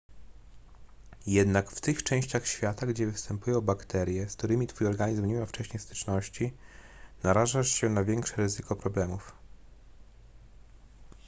jednak 1.27 1.71
w 1.71 1.81
tych 1.81 2.03
częściach 2.03 2.45
świata 2.47 2.85
gdzie 2.87 3.07
występują 3.07 3.61
bakterie 3.61 4.29
z 4.29 4.35
którymi 4.35 4.67
twój 4.67 4.87
organizm 4.87 5.25
nie 5.25 5.33
miał 5.33 5.45
wcześniej 5.45 5.79
styczności 5.79 6.53
narażasz 7.23 7.67
się 7.69 7.89
na 7.89 8.03
większe 8.03 8.35
ryzyko 8.37 8.75
problemów 8.75 9.31